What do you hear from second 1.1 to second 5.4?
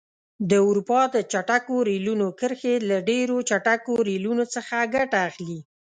د چټکو ریلونو کرښې له ډېرو چټکو ریلونو څخه ګټه